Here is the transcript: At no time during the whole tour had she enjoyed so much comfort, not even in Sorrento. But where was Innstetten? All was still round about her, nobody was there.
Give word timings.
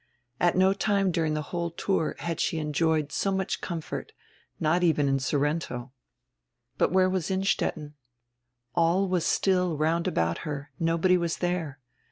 At 0.39 0.57
no 0.57 0.73
time 0.73 1.11
during 1.11 1.35
the 1.35 1.43
whole 1.53 1.69
tour 1.69 2.15
had 2.17 2.39
she 2.39 2.57
enjoyed 2.57 3.11
so 3.11 3.31
much 3.31 3.61
comfort, 3.61 4.13
not 4.59 4.81
even 4.83 5.07
in 5.07 5.19
Sorrento. 5.19 5.91
But 6.79 6.91
where 6.91 7.07
was 7.07 7.29
Innstetten? 7.29 7.93
All 8.73 9.07
was 9.07 9.27
still 9.27 9.77
round 9.77 10.07
about 10.07 10.39
her, 10.39 10.71
nobody 10.79 11.17
was 11.19 11.37
there. 11.37 11.77